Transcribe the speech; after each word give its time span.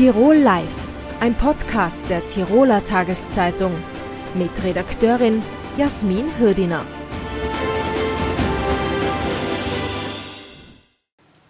Tirol 0.00 0.36
Live, 0.36 0.78
ein 1.20 1.34
Podcast 1.34 2.02
der 2.08 2.24
Tiroler 2.24 2.82
Tageszeitung 2.82 3.70
mit 4.32 4.50
Redakteurin 4.64 5.42
Jasmin 5.76 6.24
Hürdiner. 6.38 6.86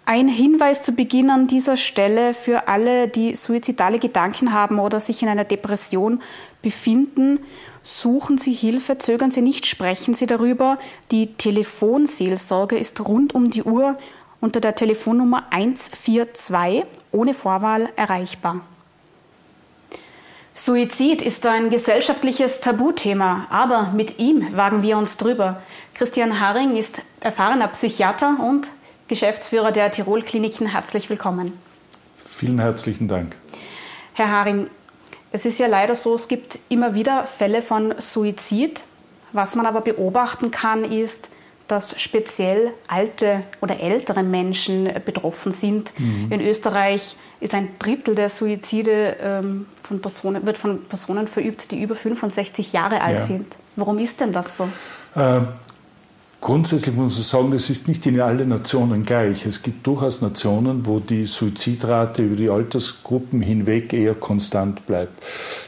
Ein 0.04 0.26
Hinweis 0.26 0.82
zu 0.82 0.90
Beginn 0.90 1.30
an 1.30 1.46
dieser 1.46 1.76
Stelle 1.76 2.34
für 2.34 2.66
alle, 2.66 3.07
die 3.07 3.36
suizidale 3.36 4.00
Gedanken 4.00 4.53
haben 4.53 4.80
oder 4.80 4.98
sich 4.98 5.22
in 5.22 5.29
einer 5.29 5.44
Depression 5.44 6.21
befinden. 6.61 7.39
Suchen 7.85 8.36
Sie 8.36 8.53
Hilfe, 8.53 8.98
zögern 8.98 9.30
Sie 9.30 9.43
nicht, 9.43 9.67
sprechen 9.67 10.14
Sie 10.14 10.26
darüber. 10.26 10.80
Die 11.12 11.35
Telefonseelsorge 11.35 12.76
ist 12.76 13.07
rund 13.07 13.32
um 13.32 13.50
die 13.50 13.62
Uhr 13.62 13.96
unter 14.41 14.61
der 14.61 14.75
Telefonnummer 14.75 15.44
142 15.50 16.85
ohne 17.12 17.35
Vorwahl 17.35 17.89
erreichbar. 17.96 18.63
Suizid 20.54 21.22
ist 21.22 21.46
ein 21.46 21.71
gesellschaftliches 21.71 22.61
Tabuthema, 22.61 23.46
aber 23.50 23.93
mit 23.94 24.18
ihm 24.18 24.54
wagen 24.57 24.82
wir 24.82 24.99
uns 24.99 25.16
drüber. 25.16 25.63
Christian 25.94 26.40
Haring 26.40 26.76
ist 26.76 27.03
erfahrener 27.21 27.68
Psychiater 27.68 28.36
und 28.40 28.68
Geschäftsführer 29.08 29.72
der 29.72 29.90
Tirol 29.90 30.22
Kliniken. 30.22 30.66
Herzlich 30.66 31.08
willkommen. 31.08 31.58
Vielen 32.16 32.58
herzlichen 32.58 33.08
Dank. 33.08 33.36
Herr 34.12 34.30
Haring, 34.30 34.69
es 35.33 35.47
ist 35.47 35.58
ja 35.58 35.66
leider 35.66 35.94
so, 35.94 36.14
es 36.14 36.28
gibt 36.28 36.58
immer 36.69 36.94
wieder 36.94 37.25
Fälle 37.25 37.62
von 37.62 37.94
Suizid. 37.98 38.84
Was 39.33 39.55
man 39.55 39.64
aber 39.64 39.80
beobachten 39.80 40.50
kann, 40.50 40.84
ist, 40.84 41.30
dass 41.70 42.00
speziell 42.00 42.72
alte 42.88 43.42
oder 43.60 43.80
ältere 43.80 44.22
Menschen 44.22 44.88
betroffen 45.05 45.52
sind. 45.52 45.92
Mhm. 45.98 46.33
In 46.33 46.41
Österreich 46.41 47.16
ist 47.40 47.54
ein 47.54 47.68
Drittel 47.78 48.14
der 48.14 48.28
Suizide 48.28 49.16
ähm, 49.22 49.66
von 49.82 50.00
Personen, 50.00 50.44
wird 50.46 50.58
von 50.58 50.84
Personen 50.84 51.27
verübt, 51.27 51.70
die 51.70 51.82
über 51.82 51.94
65 51.94 52.72
Jahre 52.72 53.00
alt 53.02 53.18
ja. 53.18 53.24
sind. 53.24 53.56
Warum 53.77 53.98
ist 53.98 54.20
denn 54.20 54.32
das 54.32 54.56
so? 54.56 54.68
Äh, 55.14 55.40
Grundsätzlich 56.41 56.94
muss 56.94 57.16
man 57.16 57.22
sagen, 57.22 57.50
das 57.50 57.69
ist 57.69 57.86
nicht 57.86 58.06
in 58.06 58.19
allen 58.19 58.48
Nationen 58.48 59.05
gleich. 59.05 59.44
Es 59.44 59.62
gibt 59.62 59.86
durchaus 59.86 60.22
Nationen, 60.22 60.86
wo 60.86 60.98
die 60.98 61.27
Suizidrate 61.27 62.22
über 62.22 62.36
die 62.36 62.48
Altersgruppen 62.48 63.42
hinweg 63.42 63.92
eher 63.92 64.14
konstant 64.14 64.86
bleibt. 64.86 65.22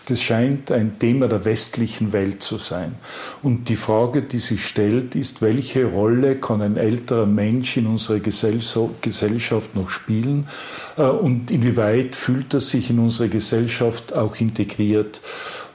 Das 0.09 0.23
scheint 0.23 0.73
ein 0.73 0.98
Thema 0.98 1.28
der 1.28 1.45
westlichen 1.45 2.15
Welt 2.15 2.43
zu 2.43 2.56
sein. 2.56 2.95
Und 3.43 3.69
die 3.69 3.77
Frage, 3.77 4.23
die 4.23 4.39
sich 4.39 4.67
stellt, 4.67 5.15
ist, 5.15 5.43
welche 5.43 5.84
Rolle 5.84 6.37
kann 6.37 6.62
ein 6.62 6.78
älterer 6.78 7.27
Mensch 7.27 7.77
in 7.77 7.87
unserer 7.87 8.20
Gesellschaft 8.20 9.77
noch 9.77 9.91
spielen 9.91 10.48
äh, 10.97 11.03
und 11.03 11.50
inwieweit 11.50 12.17
fühlt 12.17 12.55
er 12.55 12.61
sich 12.61 12.89
in 12.89 12.98
unsere 12.98 13.28
Gesellschaft 13.28 14.15
auch 14.15 14.37
integriert. 14.37 15.20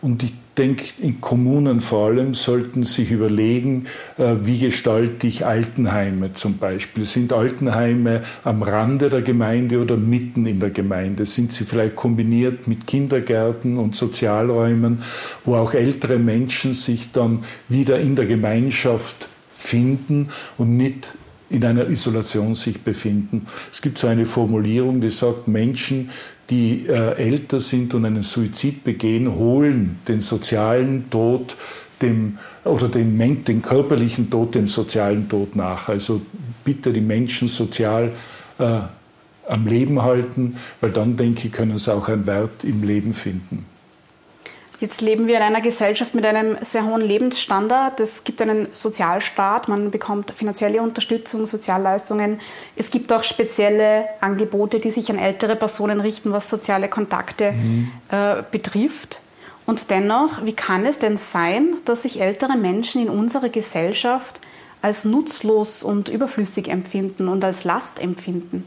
Und 0.01 0.23
ich 0.23 0.33
denke, 0.57 0.85
in 0.99 1.21
Kommunen 1.21 1.81
vor 1.81 2.07
allem 2.07 2.33
sollten 2.33 2.83
sich 2.83 3.11
überlegen, 3.11 3.85
äh, 4.17 4.35
wie 4.41 4.59
gestalte 4.59 5.27
ich 5.27 5.45
Altenheime 5.45 6.33
zum 6.33 6.57
Beispiel. 6.57 7.05
Sind 7.05 7.33
Altenheime 7.33 8.23
am 8.43 8.61
Rande 8.61 9.09
der 9.09 9.21
Gemeinde 9.21 9.81
oder 9.81 9.97
mitten 9.97 10.45
in 10.45 10.59
der 10.59 10.71
Gemeinde? 10.71 11.25
Sind 11.25 11.51
sie 11.51 11.63
vielleicht 11.63 11.95
kombiniert 11.95 12.67
mit 12.67 12.87
Kindergärten 12.87 13.77
und 13.77 13.95
Sozialräumen, 13.95 15.03
wo 15.45 15.55
auch 15.55 15.73
ältere 15.73 16.17
Menschen 16.17 16.73
sich 16.73 17.11
dann 17.11 17.43
wieder 17.69 17.99
in 17.99 18.15
der 18.15 18.25
Gemeinschaft 18.25 19.29
finden 19.53 20.29
und 20.57 20.77
nicht 20.77 21.13
in 21.49 21.63
einer 21.63 21.87
Isolation 21.89 22.55
sich 22.55 22.81
befinden. 22.81 23.47
Es 23.71 23.81
gibt 23.81 23.97
so 23.97 24.07
eine 24.07 24.25
Formulierung, 24.25 24.99
die 25.01 25.09
sagt, 25.09 25.47
Menschen, 25.47 26.09
die 26.49 26.87
äh, 26.87 27.15
älter 27.15 27.59
sind 27.59 27.93
und 27.93 28.05
einen 28.05 28.23
Suizid 28.23 28.83
begehen, 28.83 29.35
holen 29.35 29.99
den 30.07 30.21
sozialen 30.21 31.09
Tod 31.09 31.55
dem, 32.01 32.37
oder 32.63 32.87
den, 32.87 33.43
den 33.43 33.61
körperlichen 33.61 34.29
Tod 34.29 34.55
dem 34.55 34.67
sozialen 34.67 35.27
Tod 35.29 35.55
nach. 35.55 35.89
Also 35.89 36.21
bitte 36.63 36.93
die 36.93 37.01
Menschen 37.01 37.47
sozial 37.47 38.11
äh, 38.59 38.79
am 39.47 39.65
Leben 39.65 40.01
halten, 40.01 40.57
weil 40.81 40.91
dann, 40.91 41.15
denke 41.15 41.47
ich, 41.47 41.53
können 41.53 41.77
sie 41.77 41.93
auch 41.93 42.07
einen 42.09 42.27
Wert 42.27 42.63
im 42.63 42.83
Leben 42.83 43.13
finden. 43.13 43.65
Jetzt 44.79 45.01
leben 45.01 45.25
wir 45.25 45.37
in 45.37 45.41
einer 45.41 45.61
Gesellschaft 45.61 46.13
mit 46.13 46.23
einem 46.23 46.57
sehr 46.61 46.85
hohen 46.85 47.01
Lebensstandard. 47.01 47.99
Es 47.99 48.23
gibt 48.23 48.41
einen 48.43 48.67
Sozialstaat, 48.71 49.67
man 49.67 49.89
bekommt 49.89 50.31
finanzielle 50.31 50.81
Unterstützung, 50.83 51.47
Sozialleistungen. 51.47 52.39
Es 52.75 52.91
gibt 52.91 53.11
auch 53.11 53.23
spezielle 53.23 54.05
Angebote, 54.21 54.79
die 54.79 54.91
sich 54.91 55.09
an 55.09 55.17
ältere 55.17 55.55
Personen 55.55 55.99
richten, 55.99 56.31
was 56.31 56.47
soziale 56.47 56.89
Kontakte 56.89 57.53
mhm. 57.53 57.91
äh, 58.11 58.43
betrifft. 58.51 59.21
Und 59.65 59.89
dennoch, 59.89 60.45
wie 60.45 60.53
kann 60.53 60.85
es 60.85 60.99
denn 60.99 61.17
sein, 61.17 61.75
dass 61.85 62.03
sich 62.03 62.21
ältere 62.21 62.55
Menschen 62.55 63.01
in 63.01 63.09
unserer 63.09 63.49
Gesellschaft 63.49 64.39
als 64.83 65.05
nutzlos 65.05 65.81
und 65.81 66.07
überflüssig 66.07 66.67
empfinden 66.67 67.27
und 67.27 67.43
als 67.43 67.63
Last 67.63 67.99
empfinden? 67.99 68.63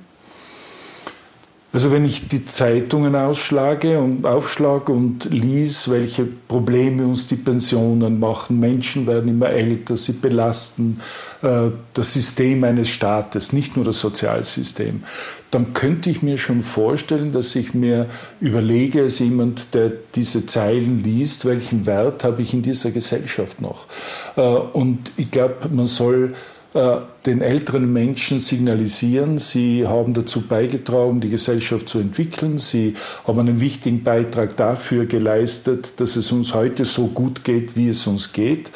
Also 1.73 1.93
wenn 1.93 2.05
ich 2.05 2.27
die 2.27 2.45
Zeitungen 2.45 3.15
ausschlage 3.15 4.01
und 4.01 4.27
aufschlage 4.27 4.91
und 4.91 5.27
lies, 5.31 5.89
welche 5.89 6.25
Probleme 6.25 7.07
uns 7.07 7.29
die 7.29 7.37
Pensionen 7.37 8.19
machen, 8.19 8.59
Menschen 8.59 9.07
werden 9.07 9.31
immer 9.31 9.51
älter, 9.51 9.97
sie 9.97 10.15
belasten 10.15 11.01
äh, 11.43 11.71
das 11.95 12.13
System 12.13 12.65
eines 12.65 12.89
Staates, 12.89 13.53
nicht 13.53 13.77
nur 13.77 13.85
das 13.85 14.01
Sozialsystem, 14.01 15.05
dann 15.53 15.73
könnte 15.73 16.11
ich 16.11 16.23
mir 16.23 16.39
schon 16.39 16.65
vorstellen, 16.65 17.31
dass 17.31 17.55
ich 17.55 17.73
mir 17.73 18.07
überlege, 18.41 19.03
als 19.03 19.21
jemand, 19.21 19.73
der 19.73 19.93
diese 20.17 20.47
Zeilen 20.47 21.05
liest, 21.05 21.45
welchen 21.45 21.87
Wert 21.87 22.25
habe 22.25 22.43
ich 22.43 22.53
in 22.53 22.63
dieser 22.63 22.91
Gesellschaft 22.91 23.61
noch. 23.61 23.87
Äh, 24.35 24.41
und 24.41 25.13
ich 25.17 25.31
glaube, 25.31 25.69
man 25.71 25.87
soll 25.87 26.35
den 26.73 27.43
älteren 27.43 27.93
Menschen 27.93 28.39
signalisieren, 28.39 29.39
sie 29.39 29.87
haben 29.89 30.15
dazu 30.15 30.43
beigetragen, 30.43 31.21
die 31.21 31.29
Gesellschaft 31.29 31.89
zu 31.89 31.99
entwickeln. 31.99 32.59
Sie 32.59 32.95
haben 33.27 33.41
einen 33.41 33.61
wichtigen 33.61 34.05
Beitrag 34.05 34.57
dafür 34.57 35.07
geleistet, 35.07 35.95
dass 35.99 36.15
es 36.15 36.31
uns 36.31 36.55
heute 36.55 36.85
so 36.85 37.09
gut 37.09 37.43
geht, 37.43 37.77
wie 37.77 37.89
es 37.89 38.07
uns 38.07 38.33
geht, 38.33 38.71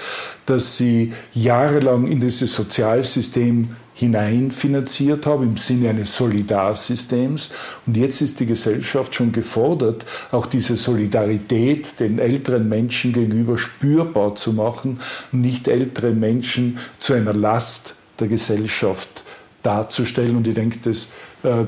dass 0.45 0.77
sie 0.77 1.13
jahrelang 1.35 2.09
in 2.09 2.21
dieses 2.21 2.53
Sozialsystem 2.53 3.69
hineinfinanziert 3.95 5.25
haben 5.25 5.45
im 5.45 5.57
Sinne 5.57 5.91
eines 5.91 6.17
Solidarsystems. 6.17 7.51
Und 7.87 7.97
jetzt 7.97 8.21
ist 8.21 8.41
die 8.41 8.47
Gesellschaft 8.47 9.15
schon 9.15 9.33
gefordert, 9.33 10.05
auch 10.33 10.47
diese 10.47 10.77
Solidarität 10.77 12.01
den 12.01 12.19
älteren 12.19 12.69
Menschen 12.69 13.13
gegenüber 13.13 13.57
spürbar 13.57 14.35
zu 14.35 14.53
machen 14.53 14.99
und 15.33 15.41
nicht 15.41 15.69
ältere 15.69 16.11
Menschen 16.11 16.79
zu 16.99 17.15
einer 17.15 17.33
Last 17.33 17.95
der 18.19 18.29
Gesellschaft 18.29 19.23
darzustellen. 19.63 20.37
Und 20.37 20.47
ich 20.49 20.55
denke, 20.55 20.79
das 20.83 21.09
äh, 21.43 21.65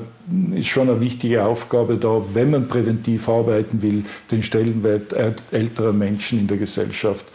ist 0.57 0.67
schon 0.67 0.89
eine 0.89 0.99
wichtige 0.99 1.43
Aufgabe 1.45 1.97
da, 1.97 2.21
wenn 2.33 2.51
man 2.51 2.67
präventiv 2.67 3.29
arbeiten 3.29 3.81
will, 3.81 4.03
den 4.31 4.43
Stellenwert 4.43 5.13
älterer 5.51 5.93
Menschen 5.93 6.39
in 6.39 6.47
der 6.47 6.57
Gesellschaft 6.57 7.25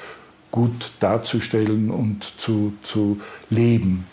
gut 0.51 0.93
darzustellen 1.01 1.91
und 1.91 2.25
zu, 2.37 2.75
zu 2.83 3.19
leben. 3.51 4.07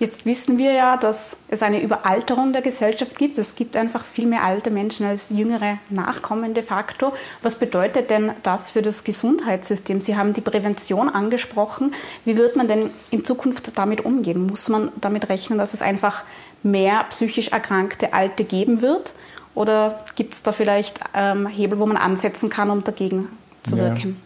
Jetzt 0.00 0.24
wissen 0.24 0.56
wir 0.56 0.72
ja, 0.72 0.96
dass 0.96 1.36
es 1.48 1.62
eine 1.62 1.82
Überalterung 1.82 2.54
der 2.54 2.62
Gesellschaft 2.62 3.18
gibt. 3.18 3.36
Es 3.36 3.54
gibt 3.54 3.76
einfach 3.76 4.02
viel 4.02 4.26
mehr 4.26 4.42
alte 4.42 4.70
Menschen 4.70 5.04
als 5.04 5.28
jüngere 5.28 5.76
Nachkommen 5.90 6.54
de 6.54 6.62
facto. 6.62 7.12
Was 7.42 7.58
bedeutet 7.58 8.08
denn 8.08 8.32
das 8.42 8.70
für 8.70 8.80
das 8.80 9.04
Gesundheitssystem? 9.04 10.00
Sie 10.00 10.16
haben 10.16 10.32
die 10.32 10.40
Prävention 10.40 11.10
angesprochen. 11.10 11.92
Wie 12.24 12.38
wird 12.38 12.56
man 12.56 12.66
denn 12.66 12.88
in 13.10 13.26
Zukunft 13.26 13.76
damit 13.76 14.02
umgehen? 14.06 14.46
Muss 14.46 14.70
man 14.70 14.90
damit 14.98 15.28
rechnen, 15.28 15.58
dass 15.58 15.74
es 15.74 15.82
einfach 15.82 16.24
mehr 16.62 17.04
psychisch 17.10 17.48
erkrankte 17.48 18.14
Alte 18.14 18.44
geben 18.44 18.80
wird? 18.80 19.12
Oder 19.54 20.02
gibt 20.14 20.32
es 20.32 20.42
da 20.42 20.52
vielleicht 20.52 20.98
ähm, 21.12 21.46
Hebel, 21.46 21.78
wo 21.78 21.84
man 21.84 21.98
ansetzen 21.98 22.48
kann, 22.48 22.70
um 22.70 22.82
dagegen 22.84 23.28
zu 23.64 23.76
wirken? 23.76 24.16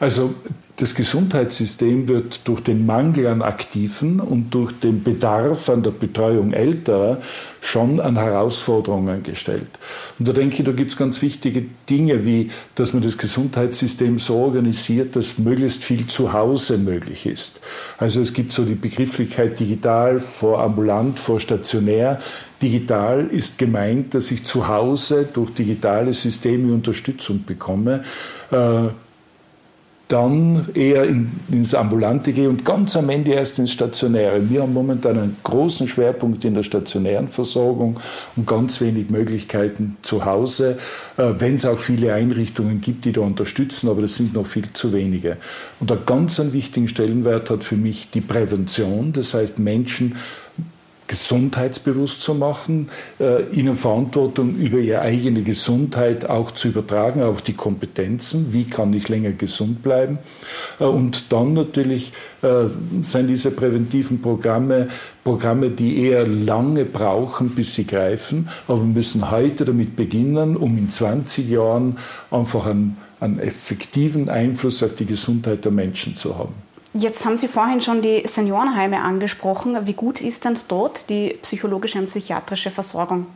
Also 0.00 0.34
das 0.76 0.94
Gesundheitssystem 0.94 2.08
wird 2.08 2.40
durch 2.48 2.60
den 2.60 2.86
Mangel 2.86 3.26
an 3.26 3.42
Aktiven 3.42 4.20
und 4.20 4.52
durch 4.54 4.72
den 4.72 5.04
Bedarf 5.04 5.68
an 5.68 5.82
der 5.82 5.90
Betreuung 5.90 6.52
älterer 6.52 7.18
schon 7.60 8.00
an 8.00 8.16
Herausforderungen 8.16 9.22
gestellt. 9.22 9.68
Und 10.18 10.26
da 10.26 10.32
denke 10.32 10.56
ich, 10.58 10.64
da 10.64 10.72
gibt 10.72 10.90
es 10.90 10.96
ganz 10.96 11.20
wichtige 11.20 11.66
Dinge, 11.88 12.24
wie 12.24 12.50
dass 12.74 12.94
man 12.94 13.02
das 13.02 13.18
Gesundheitssystem 13.18 14.18
so 14.18 14.36
organisiert, 14.36 15.14
dass 15.14 15.38
möglichst 15.38 15.84
viel 15.84 16.06
zu 16.06 16.32
Hause 16.32 16.78
möglich 16.78 17.26
ist. 17.26 17.60
Also 17.98 18.20
es 18.20 18.32
gibt 18.32 18.52
so 18.52 18.64
die 18.64 18.74
Begrifflichkeit 18.74 19.60
digital 19.60 20.20
vor 20.20 20.62
ambulant, 20.62 21.18
vor 21.18 21.38
stationär. 21.38 22.18
Digital 22.62 23.26
ist 23.26 23.58
gemeint, 23.58 24.14
dass 24.14 24.30
ich 24.30 24.44
zu 24.44 24.66
Hause 24.66 25.28
durch 25.32 25.52
digitale 25.52 26.14
Systeme 26.14 26.72
Unterstützung 26.72 27.44
bekomme. 27.44 28.02
Äh, 28.50 28.88
dann 30.12 30.68
eher 30.74 31.04
in, 31.04 31.32
ins 31.50 31.74
Ambulante 31.74 32.32
gehe 32.32 32.48
und 32.48 32.66
ganz 32.66 32.96
am 32.96 33.08
Ende 33.08 33.32
erst 33.32 33.58
ins 33.58 33.72
Stationäre. 33.72 34.50
Wir 34.50 34.60
haben 34.60 34.74
momentan 34.74 35.18
einen 35.18 35.36
großen 35.42 35.88
Schwerpunkt 35.88 36.44
in 36.44 36.52
der 36.54 36.62
stationären 36.62 37.28
Versorgung 37.28 37.98
und 38.36 38.46
ganz 38.46 38.82
wenig 38.82 39.08
Möglichkeiten 39.08 39.96
zu 40.02 40.26
Hause, 40.26 40.76
äh, 41.16 41.30
wenn 41.38 41.54
es 41.54 41.64
auch 41.64 41.78
viele 41.78 42.12
Einrichtungen 42.12 42.82
gibt, 42.82 43.06
die 43.06 43.12
da 43.12 43.22
unterstützen, 43.22 43.88
aber 43.88 44.02
das 44.02 44.16
sind 44.16 44.34
noch 44.34 44.46
viel 44.46 44.70
zu 44.74 44.92
wenige. 44.92 45.38
Und 45.80 45.90
einen 45.90 46.04
ganz 46.04 46.38
einen 46.38 46.52
wichtigen 46.52 46.88
Stellenwert 46.88 47.48
hat 47.48 47.64
für 47.64 47.76
mich 47.76 48.10
die 48.10 48.20
Prävention, 48.20 49.12
das 49.14 49.32
heißt 49.32 49.60
Menschen 49.60 50.16
gesundheitsbewusst 51.12 52.22
zu 52.22 52.34
machen, 52.34 52.88
äh, 53.20 53.42
ihnen 53.52 53.76
Verantwortung 53.76 54.56
über 54.56 54.78
ihre 54.78 55.02
eigene 55.02 55.42
Gesundheit 55.42 56.24
auch 56.24 56.52
zu 56.52 56.68
übertragen, 56.68 57.22
auch 57.22 57.42
die 57.42 57.52
Kompetenzen, 57.52 58.54
wie 58.54 58.64
kann 58.64 58.94
ich 58.94 59.10
länger 59.10 59.32
gesund 59.32 59.82
bleiben. 59.82 60.18
Äh, 60.80 60.84
und 60.84 61.30
dann 61.30 61.52
natürlich 61.52 62.14
äh, 62.40 62.64
sind 63.02 63.28
diese 63.28 63.50
präventiven 63.50 64.22
Programme 64.22 64.88
Programme, 65.22 65.68
die 65.70 66.02
eher 66.02 66.26
lange 66.26 66.86
brauchen, 66.86 67.50
bis 67.50 67.74
sie 67.74 67.86
greifen, 67.86 68.48
aber 68.66 68.78
wir 68.80 68.86
müssen 68.86 69.30
heute 69.30 69.66
damit 69.66 69.94
beginnen, 69.94 70.56
um 70.56 70.76
in 70.78 70.90
20 70.90 71.48
Jahren 71.48 71.98
einfach 72.30 72.66
einen, 72.66 72.96
einen 73.20 73.38
effektiven 73.38 74.30
Einfluss 74.30 74.82
auf 74.82 74.94
die 74.94 75.06
Gesundheit 75.06 75.64
der 75.64 75.72
Menschen 75.72 76.16
zu 76.16 76.38
haben. 76.38 76.54
Jetzt 76.94 77.24
haben 77.24 77.38
Sie 77.38 77.48
vorhin 77.48 77.80
schon 77.80 78.02
die 78.02 78.22
Seniorenheime 78.26 79.00
angesprochen. 79.00 79.86
Wie 79.86 79.94
gut 79.94 80.20
ist 80.20 80.44
denn 80.44 80.58
dort 80.68 81.08
die 81.08 81.38
psychologische 81.42 81.98
und 81.98 82.06
psychiatrische 82.06 82.70
Versorgung? 82.70 83.26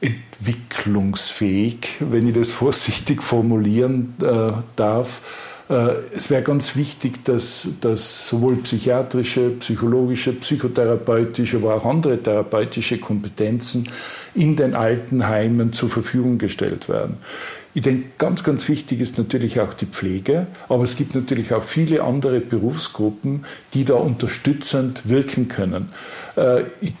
Entwicklungsfähig, 0.00 1.96
wenn 2.00 2.28
ich 2.28 2.34
das 2.34 2.50
vorsichtig 2.62 3.22
formulieren 3.22 4.14
äh, 4.20 4.52
darf. 4.76 5.22
Äh, 5.68 5.94
es 6.14 6.30
wäre 6.30 6.42
ganz 6.42 6.76
wichtig, 6.76 7.24
dass, 7.24 7.68
dass 7.80 8.28
sowohl 8.28 8.56
psychiatrische, 8.56 9.50
psychologische, 9.50 10.32
psychotherapeutische, 10.32 11.58
aber 11.58 11.74
auch 11.74 11.84
andere 11.84 12.22
therapeutische 12.22 12.98
Kompetenzen 12.98 13.88
in 14.34 14.56
den 14.56 14.74
Altenheimen 14.74 15.72
zur 15.72 15.90
Verfügung 15.90 16.38
gestellt 16.38 16.88
werden. 16.88 17.18
Ich 17.74 17.82
denke, 17.82 18.08
ganz, 18.18 18.44
ganz 18.44 18.68
wichtig 18.68 19.00
ist 19.00 19.16
natürlich 19.16 19.60
auch 19.60 19.72
die 19.72 19.86
Pflege, 19.86 20.46
aber 20.68 20.84
es 20.84 20.96
gibt 20.96 21.14
natürlich 21.14 21.54
auch 21.54 21.62
viele 21.62 22.02
andere 22.02 22.40
Berufsgruppen, 22.40 23.46
die 23.72 23.86
da 23.86 23.94
unterstützend 23.94 25.08
wirken 25.08 25.48
können. 25.48 25.88
Äh, 26.36 26.64
ich 26.80 26.92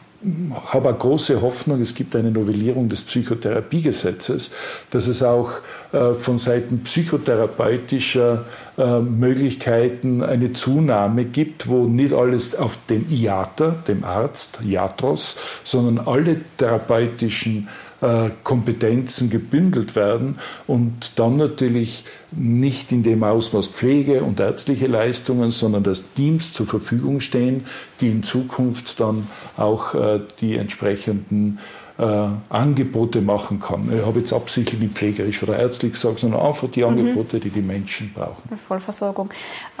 habe 0.72 0.90
eine 0.90 0.98
große 0.98 1.42
Hoffnung, 1.42 1.80
es 1.80 1.94
gibt 1.94 2.14
eine 2.14 2.30
Novellierung 2.30 2.88
des 2.88 3.02
Psychotherapiegesetzes, 3.02 4.52
dass 4.90 5.06
es 5.06 5.22
auch 5.22 5.50
äh, 5.92 6.14
von 6.14 6.38
Seiten 6.38 6.80
psychotherapeutischer 6.84 8.44
äh, 8.78 9.00
Möglichkeiten 9.00 10.22
eine 10.22 10.52
Zunahme 10.52 11.24
gibt, 11.24 11.68
wo 11.68 11.84
nicht 11.84 12.12
alles 12.12 12.54
auf 12.54 12.78
den 12.88 13.10
IATA, 13.10 13.76
dem 13.88 14.04
Arzt, 14.04 14.60
IATROS, 14.64 15.36
sondern 15.64 16.06
alle 16.06 16.36
therapeutischen 16.56 17.68
äh, 18.02 18.30
Kompetenzen 18.42 19.30
gebündelt 19.30 19.96
werden 19.96 20.38
und 20.66 21.18
dann 21.18 21.36
natürlich 21.36 22.04
nicht 22.32 22.92
in 22.92 23.02
dem 23.02 23.24
Ausmaß 23.24 23.68
Pflege 23.68 24.22
und 24.22 24.40
ärztliche 24.40 24.86
Leistungen, 24.86 25.50
sondern 25.50 25.84
dass 25.84 26.12
Teams 26.12 26.52
zur 26.52 26.66
Verfügung 26.66 27.20
stehen, 27.20 27.64
die 28.00 28.08
in 28.08 28.22
Zukunft 28.22 29.00
dann 29.00 29.28
auch 29.56 29.94
äh, 29.94 30.20
die 30.40 30.56
entsprechenden 30.56 31.58
äh, 32.02 32.28
Angebote 32.48 33.20
machen 33.20 33.60
kann. 33.60 33.90
Ich 33.96 34.04
habe 34.04 34.18
jetzt 34.18 34.32
absichtlich 34.32 34.80
nicht 34.80 34.94
pflegerisch 34.94 35.42
oder 35.42 35.56
ärztlich 35.56 35.92
gesagt, 35.92 36.18
sondern 36.18 36.40
einfach 36.40 36.68
die 36.68 36.80
mhm. 36.80 36.88
Angebote, 36.88 37.36
mhm. 37.36 37.40
die 37.40 37.50
die 37.50 37.62
Menschen 37.62 38.12
brauchen. 38.12 38.58
Vollversorgung. 38.58 39.30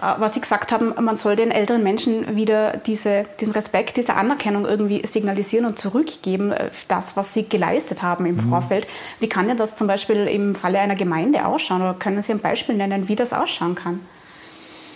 Äh, 0.00 0.14
was 0.18 0.34
Sie 0.34 0.40
gesagt 0.40 0.70
haben, 0.70 0.94
man 1.04 1.16
soll 1.16 1.34
den 1.34 1.50
älteren 1.50 1.82
Menschen 1.82 2.36
wieder 2.36 2.76
diese, 2.76 3.24
diesen 3.40 3.52
Respekt, 3.52 3.96
diese 3.96 4.14
Anerkennung 4.14 4.66
irgendwie 4.66 5.04
signalisieren 5.04 5.66
und 5.66 5.78
zurückgeben, 5.78 6.52
äh, 6.52 6.70
das, 6.86 7.16
was 7.16 7.34
sie 7.34 7.48
geleistet 7.48 8.02
haben 8.02 8.24
im 8.26 8.36
mhm. 8.36 8.50
Vorfeld. 8.50 8.86
Wie 9.18 9.28
kann 9.28 9.48
denn 9.48 9.56
das 9.56 9.74
zum 9.74 9.88
Beispiel 9.88 10.28
im 10.28 10.54
Falle 10.54 10.78
einer 10.78 10.94
Gemeinde 10.94 11.44
ausschauen? 11.44 11.82
Oder 11.82 11.94
können 11.94 12.22
Sie 12.22 12.32
ein 12.32 12.40
Beispiel 12.40 12.76
nennen, 12.76 13.08
wie 13.08 13.16
das 13.16 13.32
ausschauen 13.32 13.74
kann? 13.74 14.00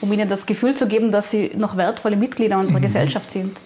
Um 0.01 0.13
ihnen 0.13 0.29
das 0.29 0.47
Gefühl 0.47 0.77
zu 0.77 0.87
geben, 0.87 1.11
dass 1.11 1.31
sie 1.31 1.53
noch 1.57 1.77
wertvolle 1.77 2.17
Mitglieder 2.17 2.59
unserer 2.59 2.79
mhm. 2.79 2.83
Gesellschaft 2.83 3.31
sind 3.31 3.57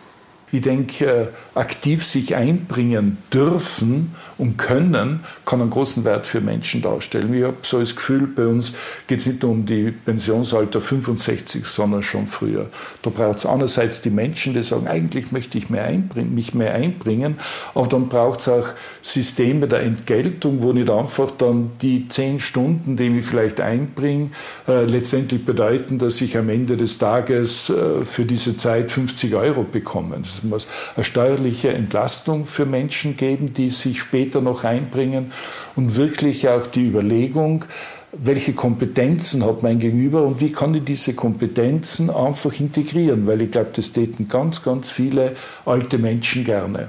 ich 0.53 0.63
denke, 0.63 1.07
äh, 1.07 1.27
aktiv 1.55 2.05
sich 2.05 2.35
einbringen 2.35 3.19
dürfen 3.33 4.15
und 4.39 4.57
können, 4.57 5.21
kann 5.45 5.61
einen 5.61 5.71
großen 5.71 6.05
Wert 6.05 6.27
für 6.27 6.41
Menschen 6.41 6.83
darstellen. 6.83 7.33
Ich 7.35 7.45
habe 7.45 7.59
so 7.63 7.79
das 7.79 7.95
Gefühl, 7.95 8.27
bei 8.27 8.47
uns 8.47 8.73
geht 9.07 9.21
es 9.21 9.27
nicht 9.27 9.43
nur 9.43 9.53
um 9.53 9.67
die 9.67 9.91
Pensionsalter 9.91 10.81
65, 10.81 11.67
sondern 11.67 12.03
schon 12.03 12.27
früher. 12.27 12.69
Da 13.03 13.11
braucht 13.11 13.39
es 13.39 13.47
einerseits 13.47 14.01
die 14.01 14.11
Menschen, 14.11 14.55
die 14.55 14.63
sagen, 14.63 14.89
eigentlich 14.89 15.31
möchte 15.31 15.59
ich 15.59 15.69
mehr 15.69 15.91
mich 16.15 16.55
mehr 16.55 16.75
einbringen, 16.75 17.37
aber 17.75 17.87
dann 17.89 18.09
braucht 18.09 18.41
es 18.41 18.49
auch 18.49 18.69
Systeme 19.03 19.69
der 19.69 19.81
Entgeltung, 19.81 20.63
wo 20.63 20.73
nicht 20.73 20.91
einfach 20.91 21.31
dann 21.33 21.73
die 21.83 22.09
zehn 22.09 22.41
Stunden, 22.41 22.97
die 22.97 23.19
ich 23.19 23.25
vielleicht 23.25 23.61
einbringe, 23.61 24.31
äh, 24.67 24.85
letztendlich 24.85 25.45
bedeuten, 25.45 25.99
dass 25.99 26.21
ich 26.21 26.37
am 26.37 26.49
Ende 26.49 26.77
des 26.77 26.99
Tages 26.99 27.71
äh, 27.71 28.05
für 28.05 28.25
diese 28.25 28.57
Zeit 28.57 28.91
50 28.91 29.35
Euro 29.35 29.65
bekomme. 29.65 30.17
Das 30.23 30.40
muss 30.45 30.67
eine 30.97 31.05
steuerliche 31.05 31.71
Entlastung 31.71 32.47
für 32.47 32.67
Menschen 32.67 33.17
geben, 33.17 33.55
die 33.55 33.71
sich 33.71 34.01
später 34.01 34.41
noch 34.41 34.65
einbringen 34.65 35.33
und 35.77 35.97
wirklich 35.97 36.49
auch 36.49 36.67
die 36.67 36.87
Überlegung, 36.87 37.65
welche 38.13 38.53
Kompetenzen 38.53 39.45
hat 39.45 39.63
mein 39.63 39.79
Gegenüber 39.79 40.23
und 40.25 40.41
wie 40.41 40.51
kann 40.51 40.75
ich 40.75 40.85
diese 40.85 41.15
Kompetenzen 41.15 42.11
einfach 42.11 42.59
integrieren, 42.59 43.27
weil 43.27 43.43
ich 43.43 43.51
glaube, 43.53 43.71
das 43.75 43.93
täten 43.93 44.29
ganz, 44.29 44.63
ganz 44.63 44.91
viele 44.91 45.37
alte 45.65 45.99
Menschen 45.99 46.45
gerne. 46.45 46.89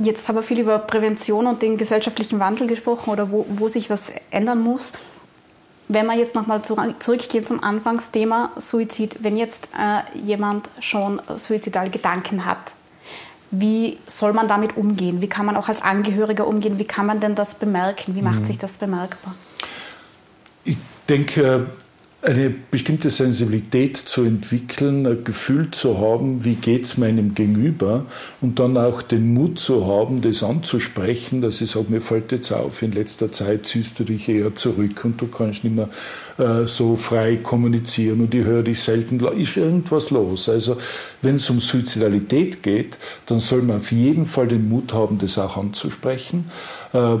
Jetzt 0.00 0.28
haben 0.28 0.36
wir 0.36 0.42
viel 0.42 0.60
über 0.60 0.78
Prävention 0.78 1.46
und 1.46 1.60
den 1.60 1.76
gesellschaftlichen 1.76 2.38
Wandel 2.38 2.68
gesprochen 2.68 3.10
oder 3.10 3.30
wo, 3.30 3.46
wo 3.48 3.68
sich 3.68 3.90
was 3.90 4.12
ändern 4.30 4.60
muss. 4.60 4.92
Wenn 5.88 6.06
wir 6.06 6.14
jetzt 6.14 6.34
nochmal 6.34 6.60
zurückgehen 6.62 7.46
zum 7.46 7.62
Anfangsthema 7.62 8.50
Suizid, 8.56 9.22
wenn 9.22 9.38
jetzt 9.38 9.68
äh, 9.78 10.18
jemand 10.18 10.68
schon 10.80 11.20
suizidale 11.36 11.88
Gedanken 11.88 12.44
hat, 12.44 12.74
wie 13.50 13.96
soll 14.06 14.34
man 14.34 14.48
damit 14.48 14.76
umgehen? 14.76 15.22
Wie 15.22 15.28
kann 15.28 15.46
man 15.46 15.56
auch 15.56 15.68
als 15.68 15.80
Angehöriger 15.80 16.46
umgehen? 16.46 16.78
Wie 16.78 16.84
kann 16.84 17.06
man 17.06 17.20
denn 17.20 17.34
das 17.34 17.54
bemerken? 17.54 18.14
Wie 18.14 18.20
macht 18.20 18.40
mhm. 18.40 18.44
sich 18.44 18.58
das 18.58 18.76
bemerkbar? 18.76 19.34
Ich 20.64 20.76
denke, 21.08 21.70
eine 22.20 22.50
bestimmte 22.50 23.10
Sensibilität 23.10 23.96
zu 23.96 24.24
entwickeln, 24.24 25.06
ein 25.06 25.22
Gefühl 25.22 25.70
zu 25.70 25.98
haben, 25.98 26.44
wie 26.44 26.56
geht 26.56 26.84
es 26.84 26.98
meinem 26.98 27.32
Gegenüber 27.32 28.06
und 28.40 28.58
dann 28.58 28.76
auch 28.76 29.02
den 29.02 29.34
Mut 29.34 29.60
zu 29.60 29.86
haben, 29.86 30.20
das 30.20 30.42
anzusprechen, 30.42 31.42
dass 31.42 31.60
ich 31.60 31.70
sage, 31.70 31.86
mir 31.90 32.00
fällt 32.00 32.32
jetzt 32.32 32.50
auf, 32.50 32.82
in 32.82 32.90
letzter 32.90 33.30
Zeit 33.30 33.68
ziehst 33.68 34.00
du 34.00 34.04
dich 34.04 34.28
eher 34.28 34.56
zurück 34.56 35.04
und 35.04 35.20
du 35.20 35.28
kannst 35.28 35.62
nicht 35.62 35.76
mehr 35.76 35.88
äh, 36.38 36.66
so 36.66 36.96
frei 36.96 37.36
kommunizieren 37.36 38.20
und 38.20 38.34
ich 38.34 38.44
höre 38.44 38.64
dich 38.64 38.80
selten, 38.80 39.20
ist 39.20 39.56
irgendwas 39.56 40.10
los. 40.10 40.48
Also 40.48 40.76
wenn 41.22 41.36
es 41.36 41.48
um 41.50 41.60
Suizidalität 41.60 42.64
geht, 42.64 42.98
dann 43.26 43.38
soll 43.38 43.62
man 43.62 43.76
auf 43.76 43.92
jeden 43.92 44.26
Fall 44.26 44.48
den 44.48 44.68
Mut 44.68 44.92
haben, 44.92 45.18
das 45.18 45.38
auch 45.38 45.56
anzusprechen. 45.56 46.50
Äh, 46.92 47.18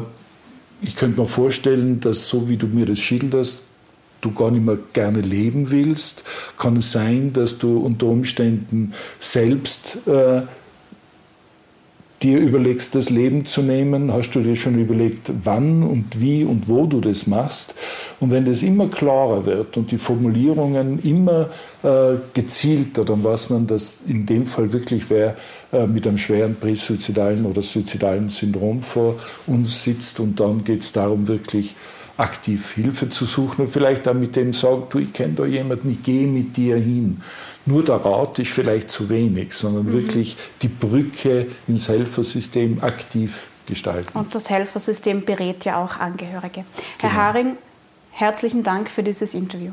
ich 0.82 0.96
könnte 0.96 1.20
mir 1.20 1.26
vorstellen, 1.26 2.00
dass 2.00 2.28
so 2.28 2.48
wie 2.48 2.56
du 2.56 2.66
mir 2.66 2.86
das 2.86 2.98
schilderst, 2.98 3.62
du 4.20 4.32
gar 4.32 4.50
nicht 4.50 4.64
mehr 4.64 4.78
gerne 4.92 5.20
leben 5.20 5.70
willst, 5.70 6.24
kann 6.58 6.76
es 6.76 6.92
sein, 6.92 7.32
dass 7.32 7.58
du 7.58 7.78
unter 7.78 8.06
Umständen 8.06 8.92
selbst 9.18 9.98
äh, 10.06 10.42
dir 12.22 12.38
überlegst, 12.38 12.94
das 12.94 13.10
Leben 13.10 13.46
zu 13.46 13.62
nehmen, 13.62 14.12
hast 14.12 14.30
du 14.30 14.40
dir 14.40 14.56
schon 14.56 14.78
überlegt, 14.78 15.30
wann 15.44 15.82
und 15.84 16.20
wie 16.20 16.42
und 16.42 16.68
wo 16.68 16.86
du 16.86 17.00
das 17.00 17.26
machst. 17.26 17.74
Und 18.18 18.32
wenn 18.32 18.44
das 18.44 18.62
immer 18.62 18.88
klarer 18.88 19.46
wird 19.46 19.76
und 19.76 19.92
die 19.92 19.98
Formulierungen 19.98 20.98
immer 21.04 21.50
äh, 21.84 22.16
gezielter, 22.34 23.04
dann 23.04 23.22
weiß 23.22 23.50
man, 23.50 23.66
dass 23.68 24.00
in 24.06 24.26
dem 24.26 24.46
Fall 24.46 24.72
wirklich 24.72 25.10
wer 25.10 25.36
äh, 25.72 25.86
mit 25.86 26.06
einem 26.06 26.18
schweren 26.18 26.56
präsuizidalen 26.56 27.46
oder 27.46 27.62
suizidalen 27.62 28.30
Syndrom 28.30 28.82
vor 28.82 29.20
uns 29.46 29.84
sitzt. 29.84 30.18
Und 30.18 30.40
dann 30.40 30.64
geht 30.64 30.80
es 30.80 30.92
darum, 30.92 31.28
wirklich 31.28 31.76
aktiv 32.18 32.72
Hilfe 32.72 33.08
zu 33.08 33.24
suchen 33.24 33.62
und 33.62 33.68
vielleicht 33.68 34.08
auch 34.08 34.14
mit 34.14 34.36
dem 34.36 34.52
sagen, 34.52 34.84
du, 34.90 34.98
ich 34.98 35.12
kenne 35.12 35.34
da 35.34 35.44
jemanden, 35.44 35.90
ich 35.90 36.02
gehe 36.02 36.26
mit 36.26 36.56
dir 36.56 36.76
hin. 36.76 37.22
Nur 37.64 37.84
der 37.84 37.96
Rat 37.96 38.38
ist 38.40 38.50
vielleicht 38.50 38.90
zu 38.90 39.08
wenig, 39.08 39.54
sondern 39.54 39.86
mhm. 39.86 39.92
wirklich 39.92 40.36
die 40.62 40.68
Brücke 40.68 41.46
ins 41.68 41.88
Helfersystem 41.88 42.82
aktiv 42.82 43.46
gestalten. 43.66 44.18
Und 44.18 44.34
das 44.34 44.50
Helfersystem 44.50 45.24
berät 45.24 45.64
ja 45.64 45.82
auch 45.82 45.98
Angehörige. 45.98 46.64
Herr 46.98 47.10
genau. 47.10 47.12
Haring, 47.12 47.56
herzlichen 48.10 48.64
Dank 48.64 48.90
für 48.90 49.02
dieses 49.02 49.34
Interview. 49.34 49.72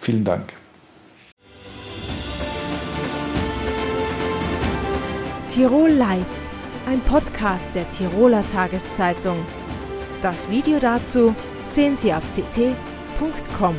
Vielen 0.00 0.24
Dank. 0.24 0.52
Tirol 5.48 5.90
Live, 5.90 6.26
ein 6.88 6.98
Podcast 7.02 7.68
der 7.76 7.88
Tiroler 7.92 8.42
Tageszeitung. 8.48 9.36
Das 10.20 10.50
Video 10.50 10.80
dazu 10.80 11.36
sehen 11.66 11.96
Sie 11.96 12.12
auf 12.12 12.24
tt.com. 12.32 13.76